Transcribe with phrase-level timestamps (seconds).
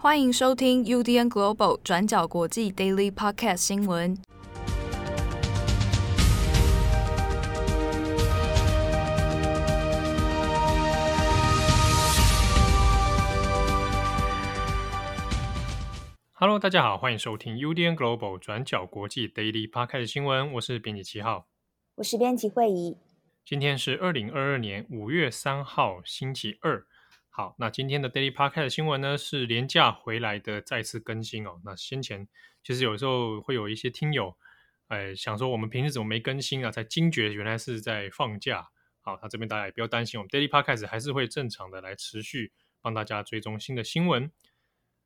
[0.00, 4.16] 欢迎收听 UDN Global 转角国际 Daily Podcast 新闻。
[16.34, 20.52] Hello，大家好，欢迎收听 UDN Global 转角国际 Daily Podcast 新闻。
[20.52, 21.48] 我是编辑七号，
[21.96, 22.96] 我是编辑惠仪。
[23.44, 26.86] 今天是二零二二年五月三号，星期二。
[27.38, 31.60] 好，那今天的 Daily Podcast 新闻呢，是连假回来的再次更新哦。
[31.64, 32.26] 那先前
[32.64, 34.36] 其实有时候会有一些听友，
[34.88, 36.72] 哎，想说我们平时怎么没更新啊？
[36.72, 38.66] 才惊觉原来是在放假。
[39.02, 42.50] 好，那这边大家也不要担心，我们 Daily Podcast 还是会正常的来持续
[42.82, 44.32] 帮大家追踪新的新闻。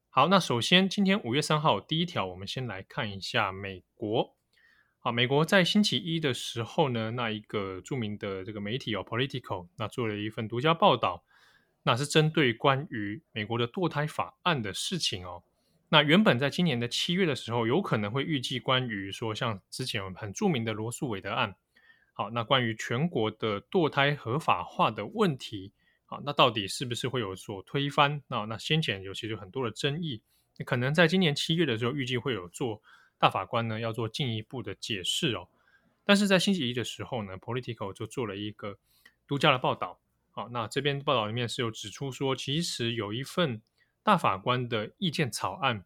[0.09, 4.35] 好，那首先今天五月三号第一条，我们先来看一下美国。
[5.01, 11.27] 好，美国在星期一的时候呢，那一个著名的这个媒体哦，Politico，那做了一份独家报道，
[11.83, 15.43] 那是针对关于美国的堕胎法案的事情哦。
[15.89, 21.55] 那原本在今年的七月的时候，有可能会预计关于说像之前很著名的罗诉韦德案，
[22.13, 25.73] 好，那关于全国的堕胎合法化的问题，
[26.07, 28.23] 好，那到底是不是会有所推翻？
[28.29, 30.23] 那那先前有其实很多的争议，
[30.65, 32.83] 可能在今年七月的时候预计会有做。
[33.19, 35.47] 大法官呢要做进一步的解释哦，
[36.05, 38.77] 但是在星期一的时候呢，Politico 就做了一个
[39.29, 40.01] 独家的报道。
[40.33, 43.63] 好，那这边报道里面是有指出说，其实有一份
[44.03, 45.85] 大法官的意见草案，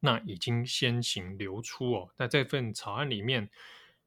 [0.00, 2.10] 那已经先行流出哦。
[2.16, 3.50] 那这份草案里面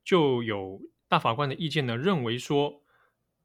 [0.04, 2.82] 就有大法官的意见呢，认为说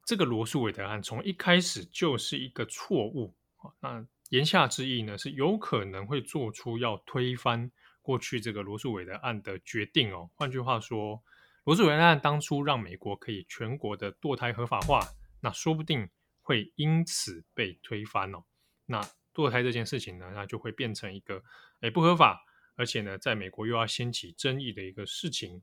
[0.03, 3.35] 这个罗诉韦德案从一开始就是一个错误。
[3.81, 7.69] 那言下之意呢，是有可能会做出要推翻。
[8.01, 11.21] 过去这个罗诉韦德案的决定哦，换句话说，
[11.65, 15.05] 罗诉韦德案当初让美国可以全国的堕胎合法化，
[15.41, 16.09] 那说不定
[16.41, 18.43] 会因此被推翻哦。
[18.85, 19.01] 那
[19.33, 21.43] 堕胎这件事情呢，那就会变成一个
[21.81, 22.43] 诶不合法，
[22.75, 25.61] 而且呢，在美国又要掀起争议的一个事情。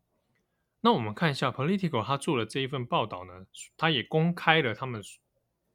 [0.81, 5.03] 那我们看一下 Political，他做了这一份报道呢，他也公开了他们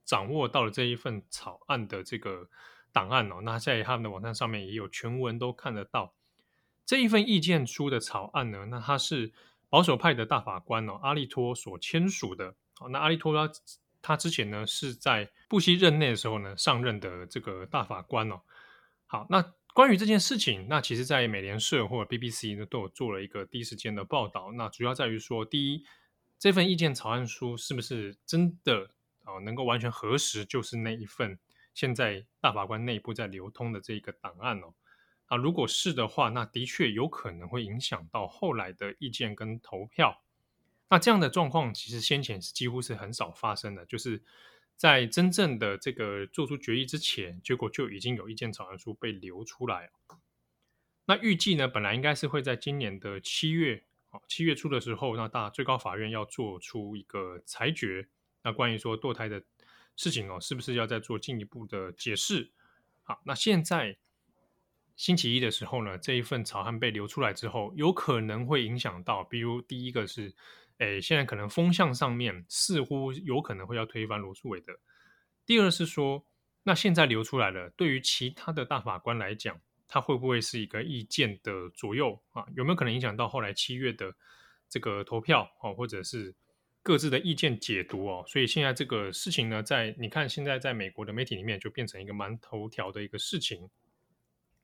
[0.06, 2.48] 掌握到了这一份草案的这个
[2.92, 3.42] 档案哦。
[3.42, 6.14] 那在他们的网站上面也有全文都看得到。
[6.86, 9.34] 这一份意见书的草案呢，那他是
[9.68, 12.56] 保守派的大法官哦，阿利托所签署的。
[12.76, 13.52] 好，那阿利托他
[14.02, 18.42] 他之前呢是在布希任内的时候呢上任的这个大法官哦。
[19.08, 24.52] 好，那关于这件事情，那其实在美联社或者 BBC 呢都有做了一个第一时间的报道。
[24.52, 25.86] 那主要在于说，第一，
[26.38, 28.90] 这份意见草案书是不是真的
[29.24, 31.38] 啊能够完全核实，就是那一份
[31.74, 34.74] 现在大法官内部在流通的这个档案哦。
[35.28, 40.22] 啊，如果是的话，那的确有可能会影响到后来的意见跟投票。
[40.90, 44.24] 那这样的状况其实先前是几乎是很少发生的，就是
[44.76, 49.92] 在真正的这个做出决议之前，结果就已经有一件草案书被流出来。
[51.06, 53.84] 那预计呢，本来应该是会在今年的七月，
[54.28, 58.08] 七月初的时候，那大最高法院要做出一个裁决。
[58.44, 59.44] 那关于说堕胎的
[59.96, 62.52] 事情哦，是不是要再做进一步的解释？
[63.04, 63.98] 好，那现在。
[64.96, 70.36] 星期一的时候呢，这一份草案被流出来之后，有可能会影响到，比如第一个是，
[70.80, 74.74] 诶，现在可能风向上面似乎有可能会要推翻罗诉韦德。
[75.46, 76.26] 第二是说，
[76.64, 82.46] 那现在流出来了，对于其他的大法官来讲，他会不会是一个意见的左右啊？
[82.56, 84.14] 有没有可能影响到后来七月的
[84.70, 86.34] 这个投票哦，或者是
[86.82, 88.24] 各自的意见解读哦？
[88.28, 93.70] 所以现在这个事情呢，在你看现在在美国的媒体里面，就变成一个蛮头条的一个事情。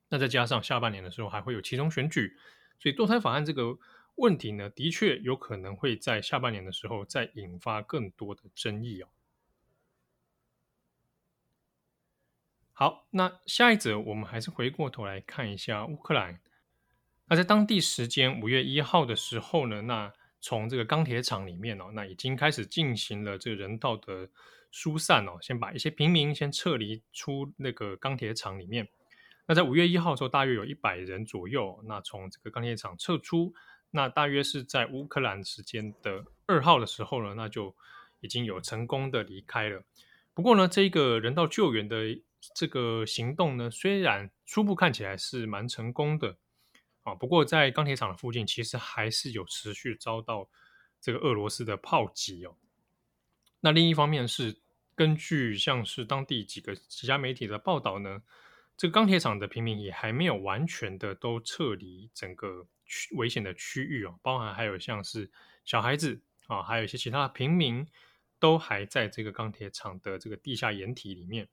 [0.07, 2.37] 那再加上下半年的时候还会有其中选举，
[2.79, 3.77] 所以堕胎法案这个
[4.15, 9.07] 问题呢，的确有可能会在下半年的时候再引发更多的争议哦。
[12.71, 16.41] 好，那下一则我们还是回过头来看一下乌克兰。
[17.27, 24.29] 那在当地时间五月一号的时候呢，那从这个钢铁厂里面哦，那已经开始进行了这个人道的
[24.71, 28.87] 疏散哦，先把一些平民先撤离出那个钢铁厂里面。
[29.47, 33.53] 那在五月一号的时候，大约有一百人左右，那从这个钢铁厂撤出，
[33.95, 37.73] 那大约是在乌克兰时间的二号的时候呢，那就
[38.19, 39.81] 已经有成功的离开了。
[40.33, 42.21] 不过呢，这个人道救援的
[42.53, 46.37] 这个行动呢，虽然初步看起来是蛮成功的
[47.03, 50.49] 啊，不过在钢铁厂的附近，其实还是有持续遭到
[50.99, 52.57] 这个俄罗斯的炮击哦。
[53.61, 54.59] 那另一方面是
[54.93, 58.21] 根据像是当地几个几家媒体的报道呢。
[58.77, 65.29] 这个钢铁厂的平民也还没有完全的都撤离整个区危险的区域哦，包含还有像是
[65.63, 67.87] 小孩子啊，还有一些其他平民
[68.39, 71.47] 都还在这个钢铁厂的这个地下掩体里面。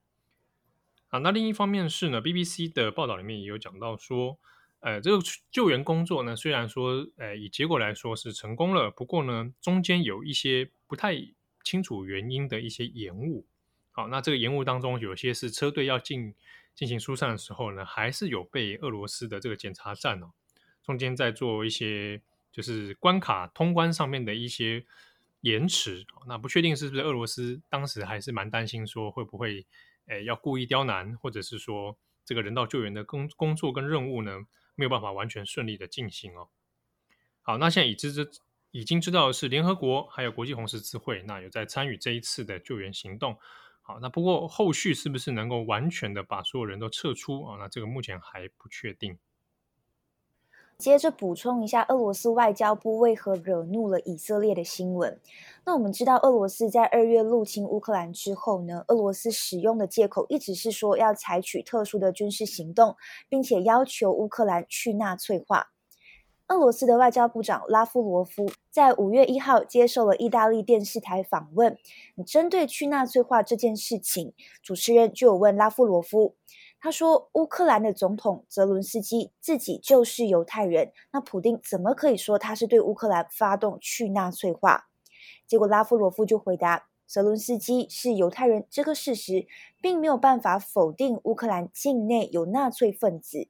[1.08, 4.38] 啊，那另一方面是呢，BBC 的报道里面也有讲到说，
[4.80, 11.14] 呃，这个救援工作呢，虽然说，呃，以结果来说是成功了，不过呢，中间有一些不太
[11.62, 13.46] 清楚原因的一些延误。
[13.90, 16.34] 好，那这个延误当中，有些是车队要进
[16.74, 20.32] 进行疏散的时候呢，还是有被俄罗斯的这个检查站哦，
[20.82, 22.20] 中间在做一些
[22.50, 24.84] 就是关卡通关上面的一些
[25.40, 26.04] 延迟。
[26.26, 29.66] 那不确定是不是俄罗斯当时还是蛮担心说会不会。
[30.06, 34.40] 诶，要故意刁难，或者是说这个人道救援的工工作跟任务呢，
[34.74, 36.48] 没有办法完全顺利的进行哦。
[37.40, 38.28] 好，那现在已知知
[38.72, 43.38] 已经知道的是联合国还有国际红十字会，那有在参与这一次的救援行动。
[43.80, 47.56] 好，那不过后续是不是能够完全的把所有人都撤出啊？
[47.60, 49.16] 那这个目前还不确定。
[50.82, 55.16] 接着补充一下，俄罗斯外交部为何惹怒了以色列的新闻。
[55.64, 62.96] 那我们知道，俄罗斯在二月入侵乌克兰之后呢，俄罗斯使用的借口一直是说要采取特殊的军事行动，
[63.28, 65.68] 并且要求乌克兰去纳粹化。
[66.48, 71.78] 俄罗斯的外交部长拉夫罗夫在五月一号接受了意大利电视台访问，
[72.26, 76.34] 针对去纳粹化这件事情，主持人就有问拉夫罗夫。
[76.84, 84.86] 他说：“乌克兰的总统泽伦斯基自己就是犹太人，那普丁怎么可以说他是对乌克兰发动去纳粹化？”
[85.46, 89.46] 结果拉夫罗夫就回答：“泽伦斯基是犹太人这个事实，
[89.80, 93.46] 并没有办法否定乌克兰境内有纳粹分子。”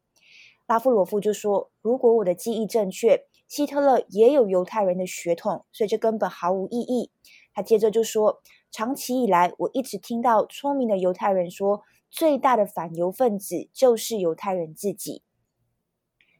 [0.68, 7.10] 拉夫罗夫就说：“如果我的记忆正确，希特勒也有犹太人的血统，所以这根本毫无意义。”
[7.54, 11.80] 他接着就说：“长期以来，我一直听到聪明的犹太人说。”
[12.12, 15.22] 最大的反犹分子就是犹太人自己。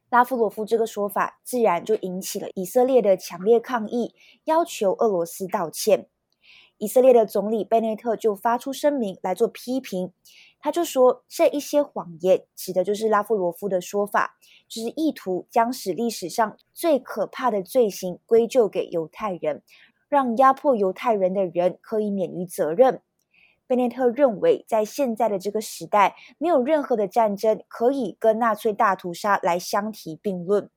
[0.09, 6.07] 拉夫罗夫这个说法自然就引起了以色列的强烈抗议，要求俄罗斯道歉。
[6.77, 10.13] 以色列的总理贝内特就发出声明来做批评，
[10.59, 14.37] 他就说这一些谎言指的就是拉夫罗夫的说法，
[14.67, 19.63] 就是意图将使历史上最可怕的罪行归咎给犹太人，
[20.07, 23.01] 让压迫犹太人的人可以免于责任。
[23.73, 30.69] 贝内特认为，在现在的这个时代，没有任何的战争可以跟纳粹大屠杀来相提并论。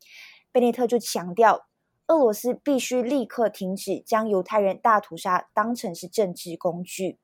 [0.51, 1.67] 贝内特就强调，
[2.07, 7.19] 俄罗斯必须立刻停止将犹太人大屠杀当成是政治工具。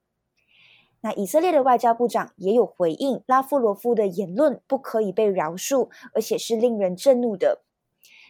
[1.01, 7.63] 那以色列的外交部长也有回应，拉夫罗夫的言论不可以被饶恕，而且是令人震怒的。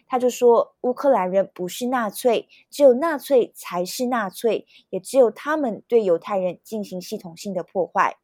[0.07, 8.17] 他就说，乌克兰人不是纳粹，只有纳粹才是纳粹，也只有他们对犹太人进行系统性的破坏。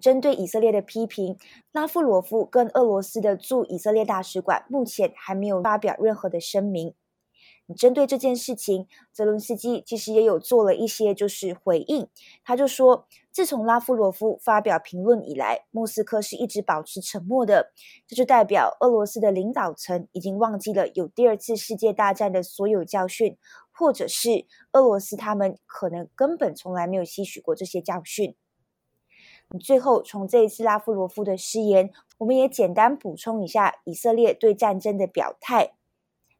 [0.00, 1.38] 针对以色列的批评，
[1.70, 6.94] 拉夫罗夫跟俄罗斯的驻以色列大使馆目前还没有发表任何的声明。
[7.76, 12.06] 针对这件事情，泽伦斯基其实也有做了一些就是回应。
[12.44, 17.72] 他就说，自从拉夫罗夫发表评论以来，莫斯科是一直保持沉默的。
[18.06, 23.38] 这就代表俄罗斯的领导层已经忘记了有第二次世界大战的所有教训，
[23.72, 28.36] 或者是俄罗斯他们可能根本从来没有吸取过这些教训。
[29.58, 35.74] 最后，从这一次拉夫罗夫的誓言，我们也简单补充一下以色列对战争的表态。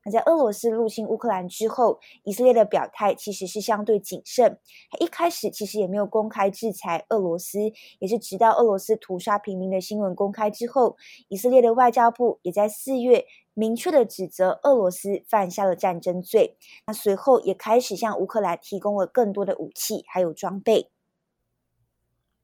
[0.04, 4.58] 那在俄罗斯入侵乌克兰之后，以色列的表态其实是相对谨慎。
[5.00, 7.58] 一开始其实也没有公开制裁俄罗斯，
[7.98, 10.96] 也是直到俄罗斯屠杀平民的新闻公开之后，
[11.28, 13.24] 以色列的外交部也在四月
[13.54, 16.56] 明确的指责俄罗斯犯下了战争罪。
[16.86, 20.90] 那随后也开始向乌克兰提供了更多的武器还有装备。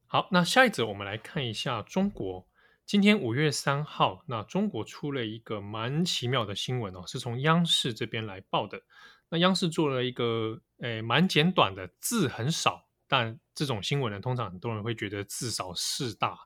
[0.07, 2.45] 好，那下一则我们来看一下中国。
[2.91, 8.81] 今天五月三号，那中国出了一个蛮奇妙的新闻哦，是从央视这边来报的。
[9.29, 16.37] 那央视做了一个诶蛮简短的，字很少，但这种新闻呢，通常很多人会觉得字少事大。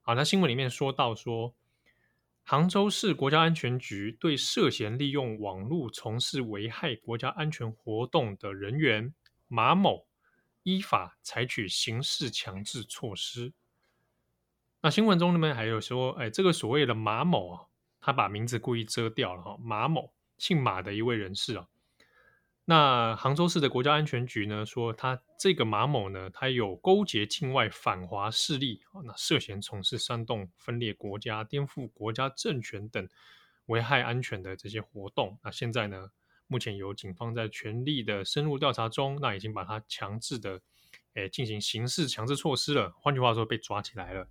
[0.00, 1.54] 好，那新闻里面说到说，
[2.42, 9.14] 杭州市国家安全局对涉嫌利用网络从事危害国家安全活动的人员
[9.46, 10.08] 马某，
[10.64, 13.52] 依法采取刑事强制措施。
[14.80, 17.66] 那新闻中里面还有说，哎，这个所谓的马某啊，
[18.00, 19.56] 他把名字故意遮掉了哈。
[19.60, 21.66] 马某姓马的一位人士啊，
[22.64, 33.08] 那杭州市的国家安全局呢说，他这个马某呢，他有勾结境外反华势力啊，那涉嫌从事煽动分裂国家、颠覆国家政权等
[33.66, 35.36] 危害安全的这些活动。
[35.42, 36.08] 那现在呢，
[36.46, 40.60] 目前有警方在全力的深入调查中，那已经把他强制的，
[41.14, 42.92] 哎，进行刑事强制措施了。
[43.00, 44.28] 换句话说，被抓起来了。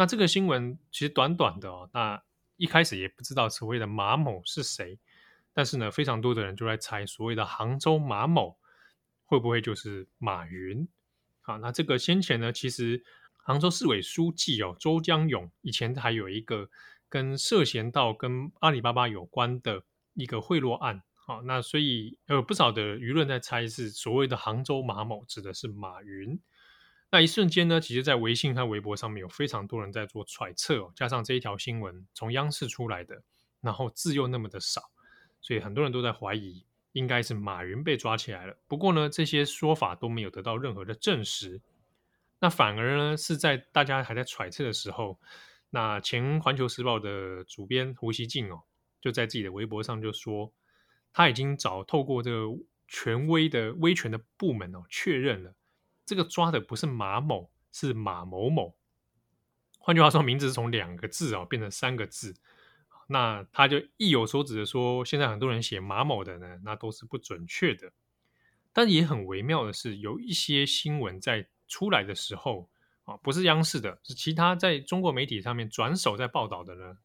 [0.00, 2.22] 那这个新闻其实短短的哦，那
[2.56, 4.98] 一开始也不知道所谓的马某是谁，
[5.52, 8.56] 但是呢，非常多的人就在猜所谓的杭州马某
[9.26, 10.88] 会不会就是马云？
[11.42, 13.04] 好，那这个先前呢，其实
[13.36, 16.70] 杭州市委书记哦周江勇以前还有一个
[17.10, 19.82] 跟涉嫌到跟阿里巴巴有关的
[20.14, 21.02] 一个贿赂案。
[21.14, 26.40] 好，那所以有不少的舆论在猜是所谓的杭州马某指的是马云。
[27.12, 33.20] 那一瞬间呢，其实，在微信和微博上面有非常多人在做揣测哦，加上这一条新闻从央视出来的，
[33.60, 34.80] 然后字又那么的少，
[35.40, 38.56] 所以很多人都在怀疑，应该是马云被抓起来了。
[38.68, 41.60] 不过呢，这些说法都没有得到任何的证实。
[42.38, 45.18] 那反而呢，是在大家还在揣测的时候，
[45.70, 48.62] 那前《环球时报》的主编胡锡进哦，
[49.00, 50.52] 就在自己的微博上就说，
[51.12, 52.46] 他已经找透过这个
[52.86, 55.54] 权威的威权的部门哦，确认了。
[56.10, 58.74] 这个抓的不是马某，是马某某。
[59.78, 62.34] 换句话说，名字是从两个字哦变成三个字。
[63.06, 67.92] 那他就意有所指的说，现在很多人写马某的呢，那都是不准确的。
[68.72, 72.68] 但也很微妙的是，有一些新闻在出来的时候
[73.04, 76.98] 啊，不是央视的，是其他在中国媒体上面转手在报道的呢，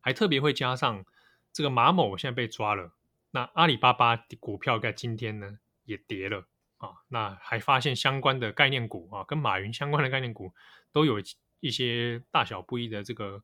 [0.00, 1.04] 还特别会加上
[1.52, 2.92] 这个马某现在被抓了。
[3.30, 6.48] 那阿里巴巴股票在今天呢也跌了。
[6.78, 10.52] 啊，那还发现相关的概念股啊，跟马云相关的概念股
[10.92, 11.20] 都有
[11.60, 13.42] 一些大小不一的这个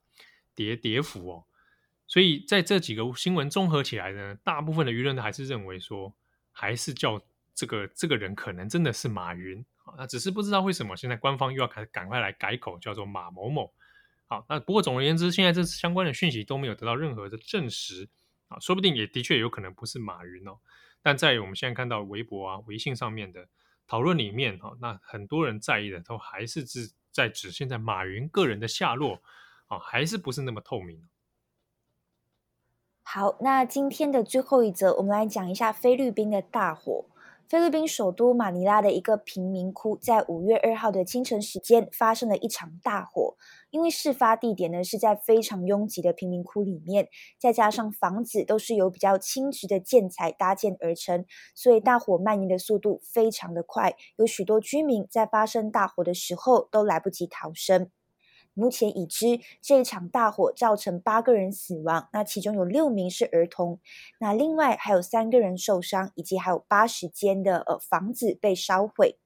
[0.54, 1.44] 跌跌幅哦。
[2.06, 6.14] 所以在这几个新闻综合起来呢，大部分的舆论还是认为说，
[6.52, 7.20] 还是叫
[7.54, 9.94] 这个这个人可能真的是马云啊。
[9.96, 13.72] 那只是不知道为什么现在官方又要开赶快来改口，叫做马某某。
[14.26, 18.08] 好，那不过总而言之，现在这相关的讯息都没有得到任何的证实
[18.48, 20.58] 啊，说不定也的确有可能不是马云哦。
[21.04, 23.46] 但在我们现在看到微博啊、微信上面的
[23.86, 29.20] 讨论里面，哈，那很多人在意的都还是指在指现在马云个人的下落，
[29.66, 31.06] 啊，还是不是那么透明。
[33.02, 37.04] 好，那今天的最后一则，我们来讲一下菲律宾的大火。
[37.46, 43.36] 菲律宾首都马尼拉的一个贫民窟，在五月二号的清晨时间发生了一场大火。
[43.70, 47.08] 因为事发地点呢是在非常拥挤的贫民窟里面，
[47.38, 53.94] 再加上房子都是由比较轻质的建材搭建而成，所以大火蔓延的速度非常的快。
[54.16, 57.90] 有许多居民在发生大火的时候都来不及逃生。
[58.54, 63.80] 目前已知这一场大火造成八个人死亡，那其中有六名是儿童，
[64.20, 69.18] 那另外还有三个人受伤，以及还有八十间的呃房子被烧毁。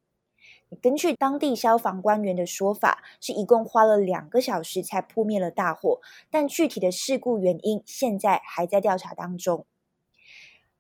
[0.83, 9.67] 根据当地消防官员的说法，是一共花了两个小时才扑灭了大火，但具体的事故原因现在还在调查当中。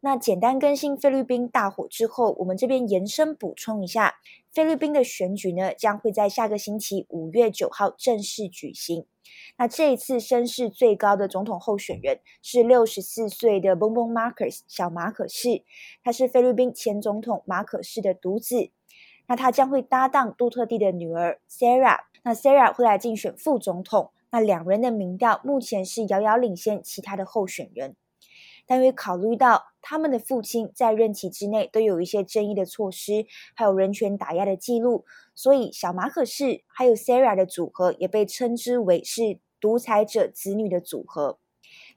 [0.01, 4.15] 那简单更新菲律宾大火之后，我们这边延伸补充一下，
[4.53, 9.07] 菲律宾的选举呢将会在下个星期五月九号正式举行。
[9.57, 15.65] 那这一次声势最高的总统候选人是六十四岁的 Bongbong Marcos 小马可仕，
[16.05, 18.71] 他是菲律宾前总统马可仕的独子。
[19.27, 24.13] 那他将会搭档杜特地的女儿 Sarah，那 Sarah 会来竞选副总统。
[24.31, 27.97] 那两人的民调目前是遥遥领先其他的候选人。
[28.69, 41.39] 但因为考虑到他们的父亲在任期之内都有一些争议的措施，还有人权打压的记录，所以小马可士还有 Sarah 的组合也被称之为是独裁者子女的组合。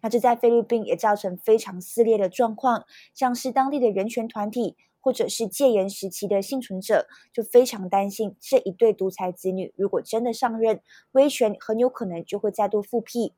[0.01, 13.34] 那这在菲律宾也造成非常撕裂的状况，像是当地的人权团体或者是戒严时期的幸存者就非常担心这一对独裁子女如果真的上任，威权很有可能就会再度复辟。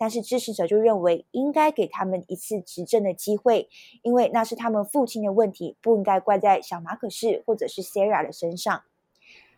[0.00, 3.68] 但是支持者就认为应该给他们一次执政的机会，
[4.02, 8.82] 因为那是他们父亲的问题，不应该怪在小马可仕或者是 Sarah 的身上。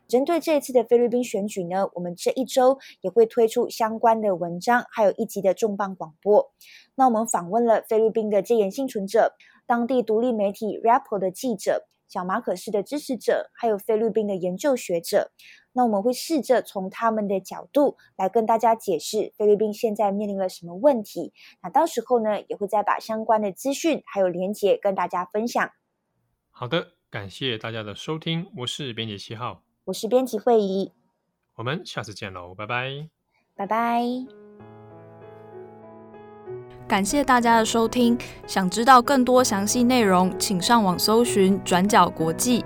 [0.08, 6.50] 针对这一次的菲律宾选举呢，我们这一周也会推出相关的文章，还有一集的重磅广播。
[6.96, 15.30] 那我们访问了菲律宾的戒严幸存者、当地独立媒体 Rapper 的记者、小马可仕的支持者，还有菲律宾的研究学者。
[15.72, 21.32] 那我们会试着从他们的角度来跟大家解释菲律宾现在面临了什么问题。
[21.62, 25.70] 那到时候呢，也会再把相关的资讯还有连结跟大家分享。
[26.50, 30.92] 好的，感谢大家的收听，我是编辑七号，我是编辑会议，
[31.56, 33.08] 我们下次见喽，拜拜，
[33.54, 34.02] 拜拜。
[36.88, 42.62] 感谢大家的收听，想知道更多详细内容，请上网搜寻转角国际。